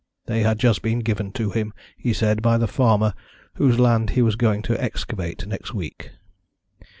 They 0.25 0.41
had 0.41 0.57
just 0.57 0.81
been 0.81 1.01
given 1.01 1.31
to 1.33 1.51
him, 1.51 1.73
he 1.95 2.11
said, 2.11 2.41
by 2.41 2.57
the 2.57 2.65
farmer 2.65 3.13
whose 3.57 3.77
land 3.79 4.09
he 4.09 4.23
was 4.23 4.35
going 4.35 4.63
to 4.63 4.83
excavate 4.83 5.45
next 5.45 5.75
week. 5.75 6.09